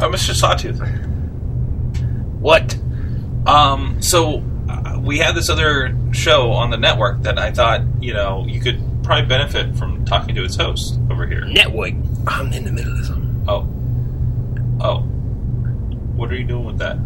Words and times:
Uh, 0.00 0.08
Mr. 0.08 0.34
Sawtooth. 0.34 0.80
What? 2.40 2.76
Um, 3.46 4.00
so 4.00 4.44
uh, 4.68 4.98
we 5.00 5.18
had 5.18 5.34
this 5.34 5.48
other 5.48 5.96
show 6.12 6.52
on 6.52 6.70
the 6.70 6.76
network 6.76 7.22
that 7.22 7.38
I 7.38 7.50
thought, 7.50 7.82
you 8.00 8.12
know, 8.12 8.44
you 8.46 8.60
could 8.60 8.80
probably 9.02 9.26
benefit 9.26 9.76
from 9.76 10.04
talking 10.04 10.34
to 10.36 10.44
its 10.44 10.54
host 10.54 10.98
over 11.10 11.26
here. 11.26 11.44
Network. 11.46 11.94
I'm 12.26 12.52
in 12.52 12.64
the 12.64 12.72
middle 12.72 12.96
of 12.96 13.06
something. 13.06 13.44
Oh. 13.48 13.66
Oh. 14.80 15.00
What 16.14 16.30
are 16.30 16.36
you 16.36 16.44
doing 16.44 16.64
with 16.64 16.78
that? 16.78 16.96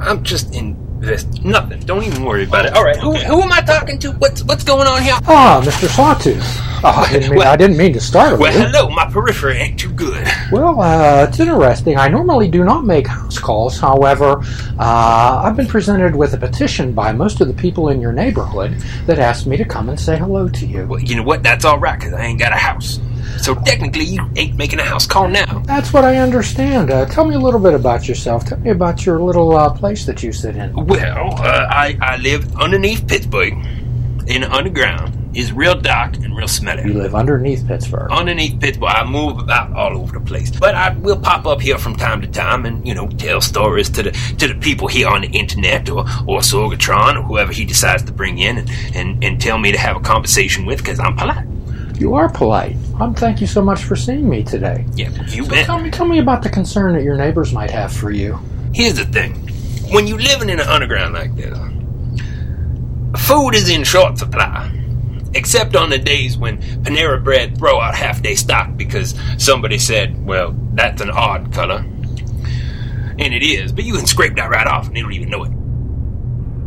I'm 0.00 0.22
just 0.22 0.54
invest. 1.02 1.44
Nothing. 1.44 1.80
Don't 1.80 2.02
even 2.04 2.24
worry 2.24 2.44
about 2.44 2.66
it. 2.66 2.74
All 2.74 2.84
right. 2.84 2.96
Who, 2.96 3.14
who 3.14 3.42
am 3.42 3.52
I 3.52 3.60
talking 3.60 3.98
to? 4.00 4.12
What's 4.12 4.42
what's 4.44 4.64
going 4.64 4.86
on 4.86 5.02
here? 5.02 5.14
Ah, 5.26 5.60
Mr. 5.64 5.88
Sawtooth. 5.88 6.44
Oh, 6.84 7.04
I 7.08 7.12
didn't 7.12 7.30
mean, 7.30 7.38
Well- 7.38 7.52
I 7.52 7.56
didn't 7.56 7.76
mean 7.76 7.92
to 7.94 8.00
startle 8.00 8.38
Well, 8.38 8.52
you. 8.52 8.60
hello. 8.60 8.88
My 8.90 9.06
periphery 9.10 9.56
ain't 9.58 9.80
too 9.80 9.90
good. 9.92 10.26
Well, 10.52 10.80
uh, 10.80 11.24
it's 11.28 11.40
interesting. 11.40 11.96
I 11.98 12.06
normally 12.08 12.48
do 12.48 12.62
not 12.64 12.84
make 12.84 13.06
house 13.06 13.38
calls. 13.38 13.78
However, 13.80 14.40
uh, 14.78 15.42
I've 15.44 15.56
been 15.56 15.66
presented 15.66 16.14
with 16.14 16.34
a 16.34 16.38
petition 16.38 16.92
by 16.92 17.12
most 17.12 17.40
of 17.40 17.48
the 17.48 17.54
people 17.54 17.88
in 17.88 18.00
your 18.00 18.12
neighborhood 18.12 18.76
that 19.06 19.18
asked 19.18 19.46
me 19.46 19.56
to 19.56 19.64
come 19.64 19.88
and 19.88 19.98
say 19.98 20.16
hello 20.18 20.48
to 20.48 20.66
you. 20.66 20.86
Well, 20.86 21.00
you 21.00 21.16
know 21.16 21.22
what? 21.24 21.42
That's 21.42 21.64
all 21.64 21.78
right 21.78 21.98
because 21.98 22.12
I 22.14 22.24
ain't 22.26 22.38
got 22.38 22.52
a 22.52 22.56
house. 22.56 23.00
So 23.48 23.54
technically, 23.54 24.04
you 24.04 24.30
ain't 24.36 24.56
making 24.56 24.78
a 24.78 24.84
house 24.84 25.06
call 25.06 25.26
now. 25.26 25.60
That's 25.60 25.90
what 25.90 26.04
I 26.04 26.18
understand. 26.18 26.90
Uh, 26.90 27.06
tell 27.06 27.24
me 27.24 27.34
a 27.34 27.38
little 27.38 27.58
bit 27.58 27.72
about 27.72 28.06
yourself. 28.06 28.44
Tell 28.44 28.58
me 28.58 28.68
about 28.68 29.06
your 29.06 29.22
little 29.22 29.56
uh, 29.56 29.70
place 29.72 30.04
that 30.04 30.22
you 30.22 30.34
sit 30.34 30.54
in. 30.54 30.70
Well, 30.74 31.32
uh, 31.32 31.66
I 31.70 31.96
I 32.02 32.18
live 32.18 32.54
underneath 32.56 33.08
Pittsburgh, 33.08 33.54
in 34.26 34.42
the 34.42 34.52
underground. 34.52 35.14
It's 35.34 35.50
real 35.50 35.80
dark 35.80 36.16
and 36.16 36.36
real 36.36 36.46
smelly. 36.46 36.82
You 36.82 36.92
live 36.92 37.14
underneath 37.14 37.66
Pittsburgh. 37.66 38.10
Underneath 38.10 38.60
Pittsburgh, 38.60 38.90
I 38.92 39.08
move 39.08 39.38
about 39.38 39.72
all 39.72 39.96
over 39.96 40.18
the 40.18 40.24
place, 40.24 40.50
but 40.50 40.74
I 40.74 40.90
will 40.90 41.18
pop 41.18 41.46
up 41.46 41.62
here 41.62 41.78
from 41.78 41.96
time 41.96 42.20
to 42.20 42.26
time 42.26 42.66
and 42.66 42.86
you 42.86 42.94
know 42.94 43.08
tell 43.08 43.40
stories 43.40 43.88
to 43.90 44.02
the 44.02 44.10
to 44.10 44.48
the 44.48 44.56
people 44.56 44.88
here 44.88 45.08
on 45.08 45.22
the 45.22 45.28
internet 45.28 45.88
or 45.88 46.00
or 46.26 46.40
Sorgatron 46.40 47.16
or 47.16 47.22
whoever 47.22 47.54
he 47.54 47.64
decides 47.64 48.02
to 48.02 48.12
bring 48.12 48.40
in 48.40 48.58
and 48.58 48.70
and, 48.94 49.24
and 49.24 49.40
tell 49.40 49.56
me 49.56 49.72
to 49.72 49.78
have 49.78 49.96
a 49.96 50.00
conversation 50.00 50.66
with 50.66 50.80
because 50.80 51.00
I'm 51.00 51.16
polite. 51.16 51.46
You 51.98 52.14
are 52.14 52.28
polite. 52.28 52.76
Um, 53.00 53.14
thank 53.14 53.40
you 53.40 53.46
so 53.46 53.60
much 53.60 53.82
for 53.82 53.96
seeing 53.96 54.28
me 54.28 54.44
today. 54.44 54.84
Yeah, 54.94 55.10
you 55.28 55.44
So 55.44 55.50
bet. 55.50 55.66
tell 55.66 55.80
me, 55.80 55.90
tell 55.90 56.06
me 56.06 56.18
about 56.18 56.42
the 56.42 56.48
concern 56.48 56.94
that 56.94 57.02
your 57.02 57.16
neighbors 57.16 57.52
might 57.52 57.70
have 57.70 57.92
for 57.92 58.10
you. 58.10 58.38
Here's 58.72 58.94
the 58.94 59.04
thing: 59.04 59.34
when 59.92 60.06
you 60.06 60.16
living 60.16 60.48
in 60.48 60.60
an 60.60 60.68
underground 60.68 61.14
like 61.14 61.34
this, 61.34 61.58
food 63.26 63.50
is 63.54 63.68
in 63.68 63.84
short 63.84 64.18
supply. 64.18 64.74
Except 65.34 65.76
on 65.76 65.90
the 65.90 65.98
days 65.98 66.38
when 66.38 66.56
Panera 66.82 67.22
Bread 67.22 67.58
throw 67.58 67.78
out 67.78 67.94
half 67.94 68.22
day 68.22 68.34
stock 68.34 68.76
because 68.76 69.14
somebody 69.36 69.76
said, 69.78 70.24
"Well, 70.24 70.54
that's 70.72 71.02
an 71.02 71.10
odd 71.10 71.52
color," 71.52 71.84
and 73.18 73.34
it 73.34 73.42
is. 73.44 73.72
But 73.72 73.84
you 73.84 73.94
can 73.94 74.06
scrape 74.06 74.36
that 74.36 74.48
right 74.48 74.66
off, 74.66 74.86
and 74.86 74.96
they 74.96 75.02
don't 75.02 75.12
even 75.12 75.28
know 75.28 75.44
it. 75.44 75.52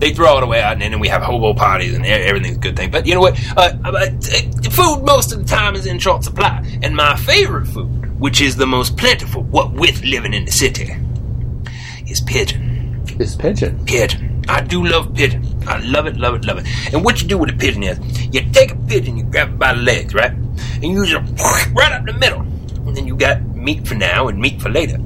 They 0.02 0.16
throw 0.16 0.38
it 0.38 0.44
away 0.44 0.64
out, 0.64 0.74
and 0.74 0.82
then 0.82 1.00
we 1.00 1.08
have 1.10 1.22
hobo 1.22 1.54
parties, 1.54 1.94
and 1.94 2.04
everything's 2.04 2.58
a 2.58 2.60
good 2.60 2.76
thing. 2.76 2.90
But 2.90 3.06
you 3.06 3.14
know 3.14 3.22
what? 3.22 3.40
Uh, 3.56 3.72
uh, 3.86 4.10
food 4.72 5.06
most 5.06 5.32
of 5.32 5.38
the 5.38 5.46
time 5.46 5.76
is 5.76 5.86
in 5.86 6.00
short 6.00 6.24
supply, 6.24 6.66
and 6.82 6.96
my 6.96 7.16
favorite 7.18 7.68
food, 7.68 8.20
which 8.20 8.42
is 8.42 8.56
the 8.56 8.66
most 8.66 8.98
plentiful, 8.98 9.44
what 9.44 9.74
with 9.74 10.04
living 10.04 10.34
in 10.34 10.46
the 10.46 10.52
city, 10.52 10.96
is 12.08 12.20
pigeon. 12.20 13.06
Is 13.20 13.36
pigeon. 13.36 13.86
Pigeon. 13.86 14.44
I 14.50 14.62
do 14.62 14.84
love 14.84 15.14
pigeon. 15.14 15.46
I 15.68 15.78
love 15.82 16.08
it, 16.08 16.18
love 16.18 16.34
it, 16.34 16.46
love 16.46 16.58
it. 16.58 16.66
And 16.92 17.06
what 17.06 17.22
you 17.22 17.28
do 17.28 17.38
with 17.38 17.52
a 17.52 17.54
pigeon 17.54 17.84
is, 17.84 18.00
you 18.34 18.42
take 18.52 18.72
a 18.72 18.76
pigeon, 18.76 19.18
you 19.18 19.24
grab 19.26 19.50
it 19.50 19.60
by 19.60 19.76
the 19.76 19.82
legs, 19.82 20.16
right? 20.16 20.32
And 20.32 20.84
you 20.84 21.06
just 21.06 21.14
right 21.74 21.92
up 21.92 22.08
the 22.08 22.14
middle. 22.14 22.42
And 22.42 22.98
then 22.98 23.06
you 23.06 23.16
got 23.16 23.44
meat 23.44 23.88
for 23.88 23.94
now 23.94 24.30
and 24.30 24.40
meat 24.40 24.60
for 24.60 24.70
later. 24.70 24.98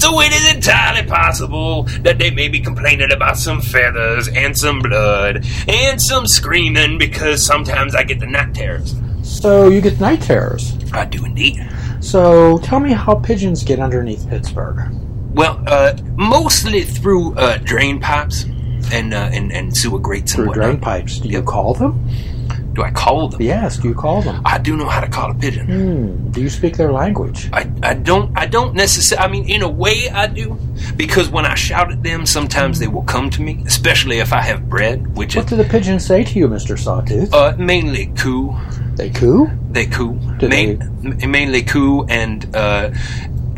So 0.00 0.18
it 0.22 0.32
is 0.32 0.54
entirely 0.54 1.06
possible 1.06 1.82
that 2.02 2.18
they 2.18 2.30
may 2.30 2.48
be 2.48 2.58
complaining 2.58 3.12
about 3.12 3.36
some 3.36 3.60
feathers 3.60 4.28
and 4.28 4.56
some 4.56 4.78
blood 4.80 5.44
and 5.68 6.00
some 6.00 6.26
screaming 6.26 6.96
because 6.98 7.44
sometimes 7.44 7.94
I 7.94 8.02
get 8.04 8.18
the 8.18 8.26
night 8.26 8.54
terrors. 8.54 8.94
So 9.22 9.68
you 9.68 9.80
get 9.82 10.00
night 10.00 10.22
terrors. 10.22 10.72
I 10.92 11.04
do 11.04 11.24
indeed. 11.24 11.60
So 12.00 12.58
tell 12.58 12.80
me 12.80 12.92
how 12.92 13.16
pigeons 13.16 13.62
get 13.62 13.78
underneath 13.78 14.26
Pittsburgh. 14.28 14.90
Well, 15.34 15.62
uh, 15.66 15.96
mostly 16.16 16.82
through 16.82 17.34
uh, 17.34 17.58
drain 17.58 18.00
pipes 18.00 18.44
and, 18.92 19.12
uh, 19.12 19.28
and 19.32 19.52
and 19.52 19.76
sewer 19.76 19.98
grates 19.98 20.32
and 20.32 20.38
Through 20.38 20.48
whatnot. 20.48 20.64
drain 20.64 20.80
pipes. 20.80 21.18
Do 21.20 21.28
you 21.28 21.36
Yep. 21.38 21.44
call 21.44 21.74
them? 21.74 22.08
Do 22.80 22.86
I 22.86 22.90
call 22.92 23.28
them? 23.28 23.42
Yes, 23.42 23.76
do 23.76 23.88
you 23.88 23.94
call 23.94 24.22
them? 24.22 24.40
I 24.46 24.56
do 24.56 24.74
know 24.74 24.88
how 24.88 25.00
to 25.00 25.08
call 25.08 25.30
a 25.30 25.34
pigeon. 25.34 25.66
Hmm. 25.66 26.30
Do 26.30 26.40
you 26.40 26.48
speak 26.48 26.78
their 26.78 26.90
language? 26.92 27.50
I, 27.52 27.70
I 27.82 27.92
don't 27.92 28.32
I 28.38 28.46
don't 28.46 28.74
necessarily 28.74 29.26
I 29.28 29.30
mean 29.30 29.46
in 29.50 29.60
a 29.60 29.68
way 29.68 30.08
I 30.08 30.26
do 30.28 30.56
because 30.96 31.28
when 31.28 31.44
I 31.44 31.54
shout 31.56 31.92
at 31.92 32.02
them 32.02 32.24
sometimes 32.24 32.78
they 32.78 32.88
will 32.88 33.02
come 33.02 33.28
to 33.36 33.42
me 33.42 33.62
especially 33.66 34.18
if 34.20 34.32
I 34.32 34.40
have 34.40 34.66
bread 34.70 35.14
which 35.14 35.36
What 35.36 35.44
is 35.44 35.50
do 35.50 35.56
the 35.56 35.64
pigeons 35.68 36.06
say 36.06 36.24
to 36.24 36.38
you, 36.38 36.48
Mr. 36.48 36.78
Sawtooth? 36.78 37.34
uh, 37.34 37.54
mainly 37.58 38.06
coo 38.16 38.56
they 38.94 39.10
coo? 39.10 39.50
they 39.70 39.84
coo 39.84 40.18
Do 40.38 40.48
Main, 40.48 40.80
m- 41.04 41.30
mainly 41.30 41.62
coo 41.62 42.06
and 42.08 42.46
uh, 42.56 42.90